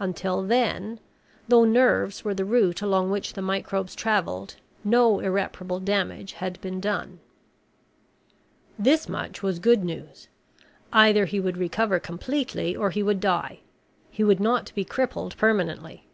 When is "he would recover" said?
11.26-12.00